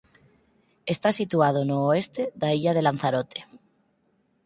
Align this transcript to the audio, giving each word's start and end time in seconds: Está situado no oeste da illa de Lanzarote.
Está 0.93 1.09
situado 1.19 1.59
no 1.69 1.77
oeste 1.89 2.23
da 2.41 2.49
illa 2.57 2.75
de 2.75 2.83
Lanzarote. 2.85 3.39